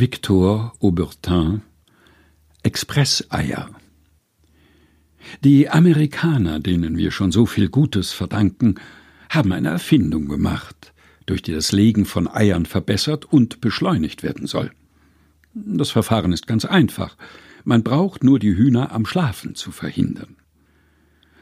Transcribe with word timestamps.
Victor 0.00 0.74
Aubertin 0.78 1.62
Expresseier 2.62 3.68
Die 5.42 5.68
Amerikaner, 5.68 6.60
denen 6.60 6.96
wir 6.96 7.10
schon 7.10 7.32
so 7.32 7.46
viel 7.46 7.68
Gutes 7.68 8.12
verdanken, 8.12 8.76
haben 9.28 9.50
eine 9.50 9.70
Erfindung 9.70 10.28
gemacht, 10.28 10.92
durch 11.26 11.42
die 11.42 11.50
das 11.50 11.72
Legen 11.72 12.04
von 12.04 12.28
Eiern 12.28 12.64
verbessert 12.64 13.24
und 13.24 13.60
beschleunigt 13.60 14.22
werden 14.22 14.46
soll. 14.46 14.70
Das 15.52 15.90
Verfahren 15.90 16.32
ist 16.32 16.46
ganz 16.46 16.64
einfach. 16.64 17.16
Man 17.64 17.82
braucht 17.82 18.22
nur 18.22 18.38
die 18.38 18.54
Hühner 18.54 18.92
am 18.92 19.04
Schlafen 19.04 19.56
zu 19.56 19.72
verhindern. 19.72 20.36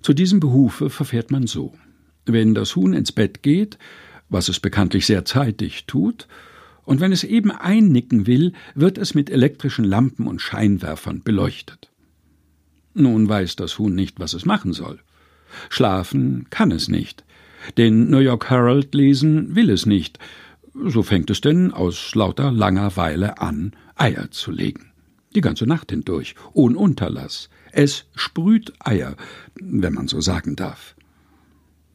Zu 0.00 0.14
diesem 0.14 0.40
Behufe 0.40 0.88
verfährt 0.88 1.30
man 1.30 1.46
so. 1.46 1.74
Wenn 2.24 2.54
das 2.54 2.76
Huhn 2.76 2.94
ins 2.94 3.12
Bett 3.12 3.42
geht, 3.42 3.76
was 4.30 4.48
es 4.48 4.58
bekanntlich 4.58 5.04
sehr 5.04 5.26
zeitig 5.26 5.84
tut, 5.84 6.28
und 6.88 7.00
wenn 7.00 7.12
es 7.12 7.22
eben 7.22 7.50
einnicken 7.50 8.26
will, 8.26 8.54
wird 8.74 8.96
es 8.96 9.14
mit 9.14 9.28
elektrischen 9.28 9.84
Lampen 9.84 10.26
und 10.26 10.40
Scheinwerfern 10.40 11.20
beleuchtet. 11.22 11.90
Nun 12.94 13.28
weiß 13.28 13.56
das 13.56 13.78
Huhn 13.78 13.94
nicht, 13.94 14.18
was 14.18 14.32
es 14.32 14.46
machen 14.46 14.72
soll. 14.72 14.98
Schlafen 15.68 16.46
kann 16.48 16.70
es 16.70 16.88
nicht. 16.88 17.24
Den 17.76 18.08
New 18.08 18.20
York 18.20 18.48
Herald 18.48 18.94
lesen 18.94 19.54
will 19.54 19.68
es 19.68 19.84
nicht. 19.84 20.18
So 20.72 21.02
fängt 21.02 21.28
es 21.28 21.42
denn 21.42 21.74
aus 21.74 22.14
lauter 22.14 22.50
langer 22.50 22.96
Weile 22.96 23.38
an, 23.38 23.72
Eier 23.94 24.30
zu 24.30 24.50
legen. 24.50 24.90
Die 25.34 25.42
ganze 25.42 25.66
Nacht 25.66 25.90
hindurch, 25.90 26.36
ohne 26.54 26.78
Unterlass. 26.78 27.50
Es 27.70 28.06
sprüht 28.14 28.72
Eier, 28.78 29.14
wenn 29.60 29.92
man 29.92 30.08
so 30.08 30.22
sagen 30.22 30.56
darf. 30.56 30.94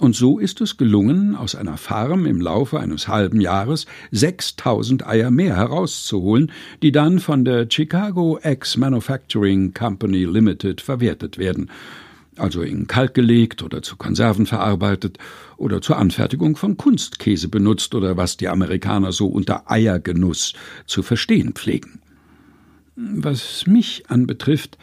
Und 0.00 0.16
so 0.16 0.38
ist 0.38 0.62
es 0.62 0.78
gelungen, 0.78 1.36
aus 1.36 1.54
einer 1.54 1.76
Farm 1.76 2.24
im 2.24 2.40
Laufe 2.40 2.80
eines 2.80 3.06
halben 3.06 3.38
Jahres 3.38 3.84
6000 4.12 5.06
Eier 5.06 5.30
mehr 5.30 5.56
herauszuholen, 5.56 6.50
die 6.82 6.90
dann 6.90 7.18
von 7.18 7.44
der 7.44 7.66
Chicago 7.68 8.38
Eggs 8.38 8.78
Manufacturing 8.78 9.74
Company 9.74 10.24
Limited 10.24 10.80
verwertet 10.80 11.36
werden, 11.36 11.70
also 12.36 12.62
in 12.62 12.86
Kalk 12.86 13.12
gelegt 13.12 13.62
oder 13.62 13.82
zu 13.82 13.96
Konserven 13.96 14.46
verarbeitet 14.46 15.18
oder 15.58 15.82
zur 15.82 15.98
Anfertigung 15.98 16.56
von 16.56 16.78
Kunstkäse 16.78 17.48
benutzt 17.48 17.94
oder 17.94 18.16
was 18.16 18.38
die 18.38 18.48
Amerikaner 18.48 19.12
so 19.12 19.26
unter 19.26 19.70
Eiergenuss 19.70 20.54
zu 20.86 21.02
verstehen 21.02 21.52
pflegen. 21.52 22.00
Was 22.96 23.66
mich 23.66 24.04
anbetrifft, 24.08 24.78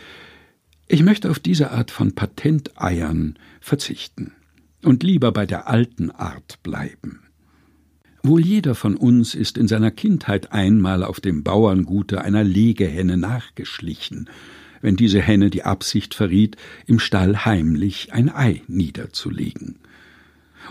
ich 0.87 1.01
möchte 1.01 1.31
auf 1.31 1.39
diese 1.39 1.71
Art 1.71 1.89
von 1.89 2.13
Patenteiern 2.13 3.39
verzichten 3.59 4.33
und 4.83 5.03
lieber 5.03 5.31
bei 5.31 5.45
der 5.45 5.67
alten 5.67 6.11
Art 6.11 6.61
bleiben. 6.63 7.21
Wohl 8.23 8.41
jeder 8.41 8.75
von 8.75 8.95
uns 8.95 9.35
ist 9.35 9.57
in 9.57 9.67
seiner 9.67 9.91
Kindheit 9.91 10.51
einmal 10.51 11.03
auf 11.03 11.19
dem 11.19 11.43
Bauerngute 11.43 12.21
einer 12.21 12.43
Legehenne 12.43 13.17
nachgeschlichen, 13.17 14.29
wenn 14.81 14.95
diese 14.95 15.21
Henne 15.21 15.49
die 15.49 15.63
Absicht 15.63 16.13
verriet, 16.13 16.57
im 16.85 16.99
Stall 16.99 17.45
heimlich 17.45 18.13
ein 18.13 18.29
Ei 18.29 18.63
niederzulegen. 18.67 19.79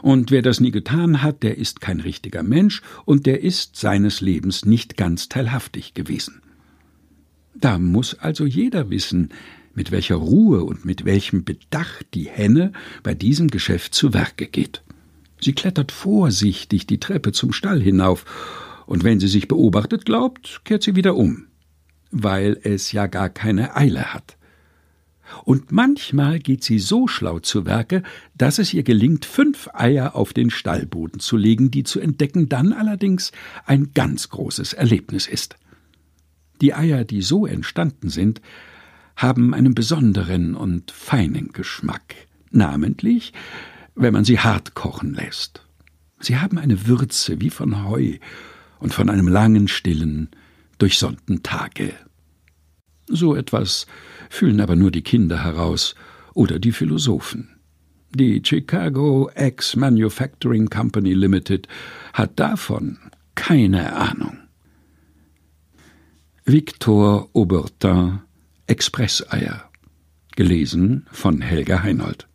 Und 0.02 0.30
wer 0.30 0.42
das 0.42 0.60
nie 0.60 0.70
getan 0.70 1.22
hat, 1.22 1.42
der 1.42 1.56
ist 1.56 1.80
kein 1.80 2.00
richtiger 2.00 2.42
Mensch 2.42 2.82
und 3.04 3.26
der 3.26 3.42
ist 3.42 3.76
seines 3.76 4.20
Lebens 4.20 4.64
nicht 4.64 4.96
ganz 4.96 5.28
teilhaftig 5.28 5.94
gewesen. 5.94 6.42
Da 7.54 7.78
muss 7.78 8.14
also 8.14 8.44
jeder 8.44 8.90
wissen, 8.90 9.30
mit 9.76 9.92
welcher 9.92 10.16
Ruhe 10.16 10.64
und 10.64 10.84
mit 10.84 11.04
welchem 11.04 11.44
Bedacht 11.44 12.06
die 12.14 12.28
Henne 12.28 12.72
bei 13.04 13.14
diesem 13.14 13.48
Geschäft 13.48 13.94
zu 13.94 14.12
Werke 14.12 14.46
geht. 14.46 14.82
Sie 15.40 15.52
klettert 15.52 15.92
vorsichtig 15.92 16.86
die 16.86 16.98
Treppe 16.98 17.30
zum 17.30 17.52
Stall 17.52 17.80
hinauf, 17.80 18.24
und 18.86 19.02
wenn 19.02 19.18
sie 19.18 19.28
sich 19.28 19.48
beobachtet 19.48 20.04
glaubt, 20.04 20.62
kehrt 20.64 20.82
sie 20.82 20.94
wieder 20.94 21.16
um, 21.16 21.46
weil 22.10 22.58
es 22.62 22.92
ja 22.92 23.06
gar 23.06 23.28
keine 23.28 23.76
Eile 23.76 24.14
hat. 24.14 24.36
Und 25.44 25.72
manchmal 25.72 26.38
geht 26.38 26.62
sie 26.62 26.78
so 26.78 27.08
schlau 27.08 27.40
zu 27.40 27.66
Werke, 27.66 28.04
dass 28.38 28.60
es 28.60 28.72
ihr 28.72 28.84
gelingt, 28.84 29.24
fünf 29.24 29.68
Eier 29.74 30.14
auf 30.14 30.32
den 30.32 30.50
Stallboden 30.50 31.18
zu 31.18 31.36
legen, 31.36 31.72
die 31.72 31.82
zu 31.82 31.98
entdecken 31.98 32.48
dann 32.48 32.72
allerdings 32.72 33.32
ein 33.64 33.90
ganz 33.92 34.28
großes 34.28 34.72
Erlebnis 34.72 35.26
ist. 35.26 35.56
Die 36.60 36.74
Eier, 36.74 37.04
die 37.04 37.22
so 37.22 37.44
entstanden 37.44 38.08
sind, 38.08 38.40
haben 39.16 39.54
einen 39.54 39.74
besonderen 39.74 40.54
und 40.54 40.90
feinen 40.90 41.52
Geschmack, 41.52 42.14
namentlich, 42.50 43.32
wenn 43.94 44.12
man 44.12 44.24
sie 44.24 44.38
hart 44.38 44.74
kochen 44.74 45.14
lässt. 45.14 45.66
Sie 46.20 46.38
haben 46.38 46.58
eine 46.58 46.86
Würze 46.86 47.40
wie 47.40 47.50
von 47.50 47.84
Heu 47.84 48.18
und 48.78 48.94
von 48.94 49.10
einem 49.10 49.28
langen, 49.28 49.68
stillen, 49.68 50.28
durchsonnten 50.78 51.42
Tage. 51.42 51.92
So 53.08 53.34
etwas 53.34 53.86
fühlen 54.28 54.60
aber 54.60 54.76
nur 54.76 54.90
die 54.90 55.02
Kinder 55.02 55.42
heraus 55.44 55.94
oder 56.34 56.58
die 56.58 56.72
Philosophen. 56.72 57.56
Die 58.14 58.42
Chicago 58.44 59.30
Eggs 59.34 59.76
Manufacturing 59.76 60.68
Company 60.68 61.12
Limited 61.12 61.68
hat 62.12 62.38
davon 62.38 62.98
keine 63.34 63.94
Ahnung. 63.94 64.38
Victor 66.44 67.28
Aubertin 67.34 68.20
Expresseier. 68.68 69.70
Gelesen 70.34 71.06
von 71.12 71.40
Helga 71.40 71.82
Heinold. 71.82 72.26